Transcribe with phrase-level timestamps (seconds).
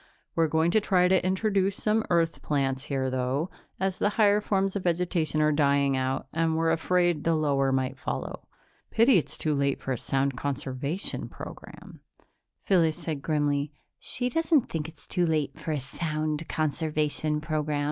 [0.33, 4.75] We're going to try to introduce some Earth plants here, though, as the higher forms
[4.75, 8.47] of vegetation are dying out and we're afraid the lower might follow.
[8.89, 11.99] Pity it's too late for a sound conservation program."
[12.63, 17.79] Phyllis said grimly, "She doesn't think it's too late for a sound conservation program.